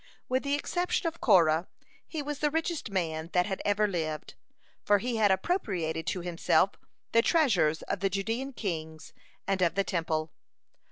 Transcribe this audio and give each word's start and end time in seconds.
With 0.27 0.41
the 0.41 0.55
exception 0.55 1.05
of 1.05 1.21
Korah 1.21 1.67
he 2.07 2.23
was 2.23 2.39
the 2.39 2.49
richest 2.49 2.89
man 2.89 3.29
that 3.33 3.45
had 3.45 3.61
ever 3.63 3.87
lived, 3.87 4.33
for 4.83 4.97
he 4.97 5.17
had 5.17 5.29
appropriated 5.29 6.07
to 6.07 6.21
himself 6.21 6.71
the 7.11 7.21
treasures 7.21 7.83
of 7.83 7.99
the 7.99 8.09
Judean 8.09 8.51
kings 8.53 9.13
and 9.45 9.61
of 9.61 9.75
the 9.75 9.83
Temple. 9.83 10.31